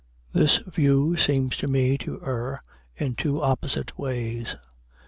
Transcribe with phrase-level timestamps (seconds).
[0.33, 2.59] This view seems to me to err
[2.95, 4.55] in two opposite ways.